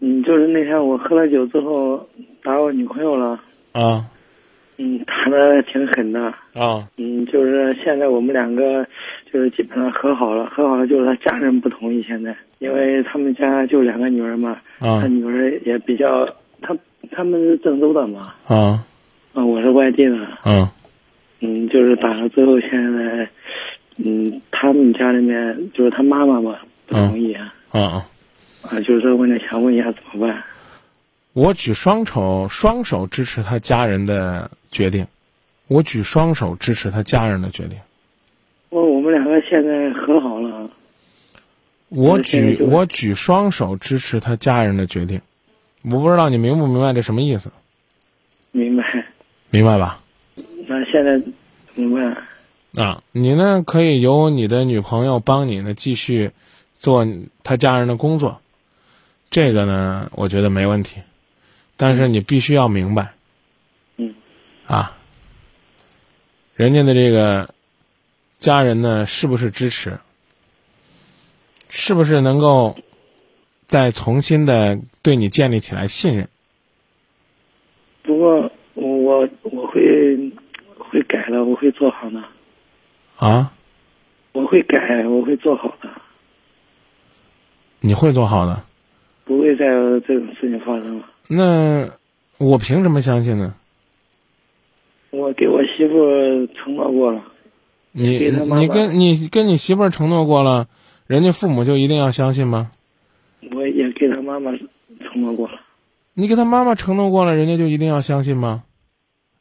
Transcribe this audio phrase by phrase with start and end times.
[0.00, 2.06] 嗯，就是那天我喝了酒之后
[2.42, 3.40] 打我女朋友了，
[3.72, 4.04] 啊。
[4.76, 6.20] 嗯，打的挺狠的，
[6.52, 6.86] 啊。
[6.96, 8.84] 嗯，就是现在我们两个
[9.32, 16.28] 就是基本上和好了，和好了就是他家人不同意现在，因为他们家就两个女儿嘛，他啊女儿也比较，
[16.60, 16.76] 他
[17.12, 18.84] 他们是郑州的嘛，啊。
[19.32, 20.68] 啊，我是外地的，嗯。
[21.40, 23.28] 嗯，就是打了之后现在，
[24.04, 26.56] 嗯，他们家里面就是他妈妈嘛
[26.86, 28.06] 不同意啊，啊啊！
[28.74, 30.42] 啊，就是说问了想问一下怎么办？
[31.32, 35.06] 我举双手双手支持他家人的决定，
[35.68, 37.78] 我举双手支持他家人的决定。
[38.70, 40.68] 我我们两个现在和好了，
[41.88, 45.20] 我举我举双手支持他家人的决定。
[45.82, 47.52] 我不知道你明不明白这什么意思？
[48.52, 48.84] 明白？
[49.50, 50.00] 明白吧？
[50.66, 51.20] 那现在
[51.74, 52.00] 怎么
[52.74, 52.84] 办？
[52.84, 56.30] 啊，你呢可以由你的女朋友帮你呢继续
[56.76, 57.06] 做
[57.42, 58.40] 他家人的工作，
[59.34, 61.00] 这个呢我觉得没问题，
[61.76, 63.14] 但是你必须要明白，
[63.96, 64.14] 嗯，
[64.64, 64.96] 啊，
[66.54, 67.52] 人家的这个
[68.36, 69.98] 家人呢是不是支持，
[71.68, 72.76] 是不是能够
[73.66, 76.28] 再重新的对你建立起来信任？
[78.04, 80.16] 不过我我会
[80.78, 82.22] 会改了，我会做好的，
[83.16, 83.52] 啊，
[84.30, 85.90] 我会改，我会做好的，
[87.80, 88.62] 你会做好的。
[89.24, 91.04] 不会再有这种事情发生了。
[91.28, 91.90] 那
[92.38, 93.54] 我凭什么相信呢？
[95.10, 97.22] 我给我媳妇承诺过了，
[97.92, 100.66] 你妈妈你跟你跟你媳妇承诺过了，
[101.06, 102.70] 人家父母就一定要相信吗？
[103.54, 105.60] 我也给他妈妈承诺过了。
[106.14, 108.64] 你给他妈妈承诺过了，人家就一定要相信吗？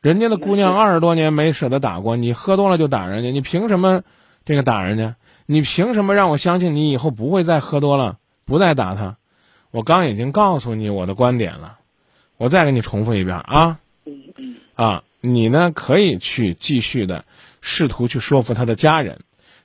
[0.00, 4.02] 人家的姑娘二十多年没舍得打过，你喝多了就打人家，你凭什么
[4.44, 5.16] 这个打人家？
[5.44, 9.16] 你凭什么让我相信你以后不会再喝多了，不再打他？
[9.70, 11.78] 我刚已经告诉你我的观点了，
[12.36, 15.04] 我再给你重复一遍啊嗯嗯，啊！
[15.20, 17.24] 你呢可以去继续的
[17.60, 19.18] 试图去说服他的家人，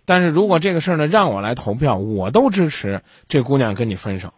[0.06, 4.34] 但是如果这个事儿呢让我来投票，我都支持这姑娘跟你分手。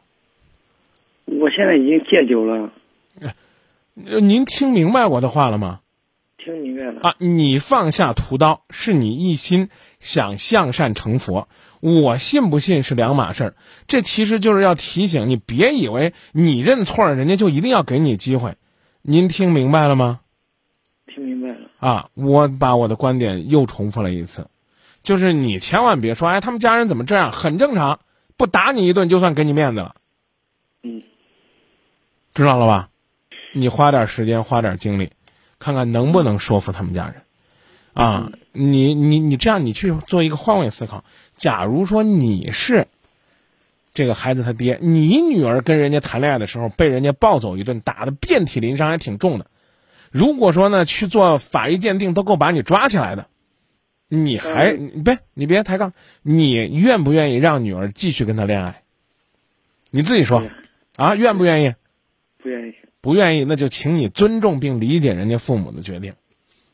[1.26, 2.70] 我现在已经戒酒了，
[4.06, 5.80] 呃您听明白我的话了吗？
[6.46, 7.02] 听明白了。
[7.02, 9.70] 啊，你放下屠刀，是你一心
[10.00, 11.50] 想向善成佛。
[11.82, 13.56] 我信不信是两码事儿。
[13.88, 18.56] 这其实就是要提醒你，别以为你认错了，人家就一定要给你机会。
[19.02, 20.20] 您听明白了吗？
[21.08, 21.70] 听明白了。
[21.80, 24.48] 啊，我把我的观点又重复了一次，
[25.02, 28.00] 就是你千万别说，哎，他们家人怎么这样，很正常，
[28.38, 29.96] 不打你一顿就算给你面子了，
[30.84, 31.02] 嗯，
[32.34, 32.90] 知道了吧？
[33.54, 35.12] 你花点时间，花点精力，
[35.60, 37.16] 看看能不能说服他们家人。
[37.94, 41.06] 啊，你你你这样，你去做一个换位思考。
[41.38, 42.88] 假如说你是
[43.94, 49.48] 这个孩子他爹，你女儿跟人家谈恋爱的时候被人家暴走一顿，打的遍体鳞伤，还挺重的。
[50.12, 53.28] 如果说呢去做法医鉴定都够把你抓起来的，
[54.10, 58.84] 你还别你别抬杠，你愿不愿意让女儿继续跟他恋爱？
[59.90, 60.44] 你自己说
[60.98, 61.76] 啊，愿不愿意？
[62.44, 62.74] 不愿意。
[63.06, 66.16] 不愿意，那就请你尊重并理解人家父母的决定，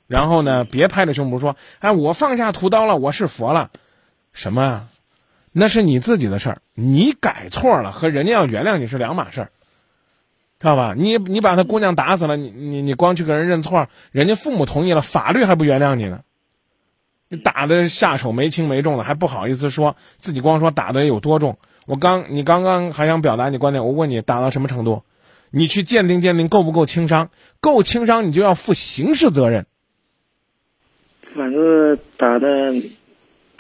[0.08, 3.70] 然后呢，别拍着胸脯说：“哎，我放下屠刀了，我是佛了。”
[4.32, 4.88] 什么啊？
[5.52, 9.52] 那是你自己的事儿，你改错了和人家要原谅你是两码事儿，
[10.58, 10.94] 知道吧？
[10.98, 16.22] 你你把他姑娘打死了，你你你光去给人认错，人家父母同意了，法律还不原谅你呢。
[17.28, 21.58] 你打的下手没轻没重的，还不好意思说自己光说打的有多重。
[21.86, 25.04] 我刚你刚刚还想表达你观点，我问你打到什么程度？
[25.52, 27.30] 你去鉴定鉴定够不够轻伤？
[27.60, 29.66] 够轻伤，你就要负刑事责任。
[31.36, 32.74] 反正打的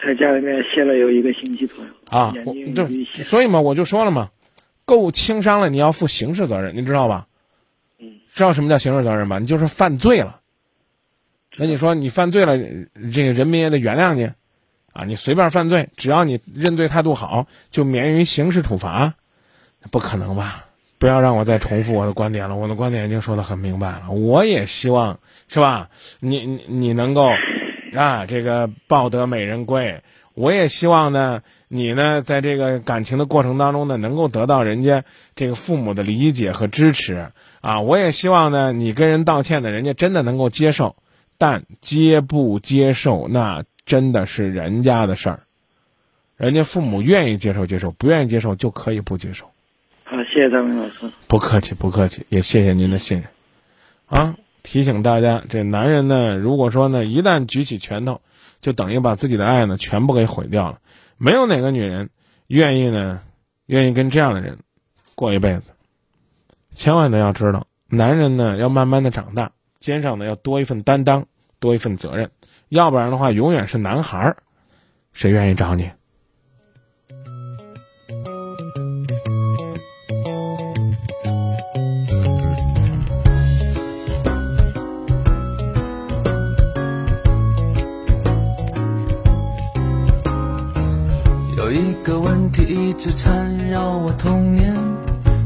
[0.03, 2.33] 在家里面歇了有一个星期左右啊，
[2.75, 2.87] 就。
[3.23, 4.31] 所以嘛，我就说了嘛，
[4.85, 7.27] 够轻伤了，你要负刑事责任，你知道吧？
[7.99, 9.39] 嗯，知道什么叫刑事责任吧？
[9.39, 10.39] 你就是犯罪了。
[11.57, 12.57] 那你说你犯罪了，
[13.13, 14.31] 这个人民也得原谅你，
[14.93, 19.15] 啊，你随便犯罪，只要你认罪态度好，就免于刑事处罚，
[19.91, 20.65] 不可能吧？
[21.01, 24.11] 不要让我再重复我的观点了，我的观点已经说得很明白了。
[24.11, 25.89] 我也希望是吧？
[26.19, 27.31] 你你你能够
[27.95, 30.03] 啊，这个抱得美人归。
[30.35, 35.03] 我也希望呢，你呢，在这个感情的过程当中呢，能够得到人家
[35.35, 37.31] 这个父母的理解和支持
[37.61, 37.81] 啊。
[37.81, 40.95] 我也希望呢，你跟人道歉的，人家真的能够接受，
[41.39, 45.39] 但接不接受，那真的是人家的事儿。
[46.37, 49.50] 人家父母愿意接受接受，不愿意接受就可以不接受。
[50.13, 51.09] 好，谢谢张明老师。
[51.29, 53.29] 不客气，不客气，也谢谢您的信任，
[54.07, 54.35] 啊！
[54.61, 58.19] 提醒大家，这男人呢，如果说呢，一旦举起拳头，
[58.59, 60.79] 就等于把自己的爱呢全部给毁掉了。
[61.17, 62.09] 没有哪个女人
[62.47, 63.21] 愿意呢，
[63.67, 64.57] 愿意跟这样的人
[65.15, 65.71] 过一辈子。
[66.71, 71.27] 千万呢要知道，男人呢要慢慢的长大，肩上呢要多一份担当，
[71.61, 72.31] 多一份责任，
[72.67, 74.37] 要不然的话，永远是男孩儿，
[75.13, 75.89] 谁愿意找你？
[91.71, 94.75] 有一个问题一直缠绕我童年，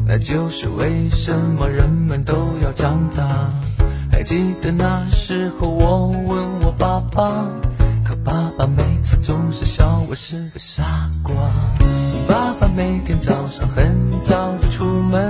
[0.07, 3.53] 那就是为什么人们都要长大？
[4.11, 7.45] 还记得那时候我问我爸爸，
[8.03, 11.35] 可爸爸每次总是笑我是个傻瓜。
[12.27, 15.29] 爸爸每天早上很早就出门，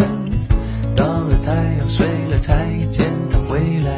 [0.96, 3.98] 到了太阳睡了才见他回来。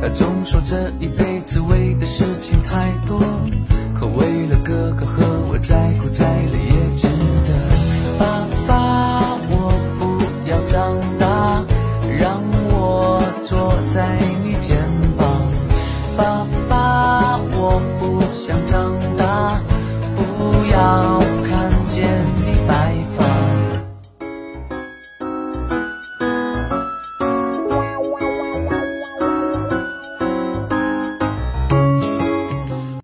[0.00, 3.20] 他总说这一辈子为的事情太多。
[3.98, 7.15] 可为了哥哥和我再苦再累也值